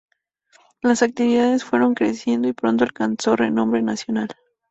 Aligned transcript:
Las 0.81 1.03
actividades 1.03 1.63
fueron 1.63 1.93
creciendo 1.93 2.47
y 2.47 2.53
pronto 2.53 2.83
alcanzó 2.85 3.35
renombre 3.35 3.83
nacional. 3.83 4.29